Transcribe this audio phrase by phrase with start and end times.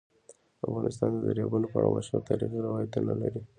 [0.67, 3.41] افغانستان د دریابونه په اړه مشهور تاریخی روایتونه لري.